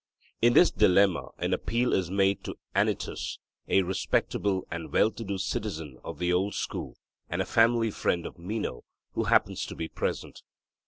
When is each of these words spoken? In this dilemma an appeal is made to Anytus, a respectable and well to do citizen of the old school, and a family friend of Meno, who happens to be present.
In 0.41 0.53
this 0.53 0.71
dilemma 0.71 1.29
an 1.37 1.53
appeal 1.53 1.93
is 1.93 2.09
made 2.09 2.43
to 2.45 2.57
Anytus, 2.73 3.37
a 3.67 3.83
respectable 3.83 4.65
and 4.71 4.91
well 4.91 5.11
to 5.11 5.23
do 5.23 5.37
citizen 5.37 5.99
of 6.03 6.17
the 6.17 6.33
old 6.33 6.55
school, 6.55 6.97
and 7.29 7.39
a 7.39 7.45
family 7.45 7.91
friend 7.91 8.25
of 8.25 8.39
Meno, 8.39 8.83
who 9.13 9.25
happens 9.25 9.63
to 9.67 9.75
be 9.75 9.87
present. 9.87 10.41